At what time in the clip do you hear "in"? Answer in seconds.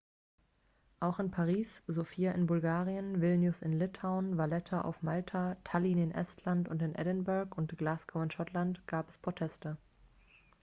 1.19-1.29, 2.31-2.47, 3.61-3.77, 5.99-6.11, 6.81-6.95, 8.23-8.31